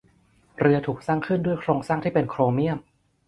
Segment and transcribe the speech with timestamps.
[0.59, 2.77] เรือถูกสร้างขึ้นด้วยโครงสร้างที่เป็นโครเมี่ยม